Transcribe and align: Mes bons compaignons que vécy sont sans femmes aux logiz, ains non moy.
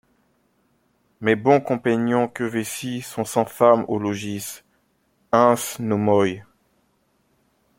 Mes 1.19 1.35
bons 1.35 1.61
compaignons 1.61 2.27
que 2.27 2.43
vécy 2.43 3.03
sont 3.03 3.23
sans 3.23 3.45
femmes 3.45 3.85
aux 3.87 3.99
logiz, 3.99 4.63
ains 5.31 5.53
non 5.79 5.99
moy. 5.99 6.41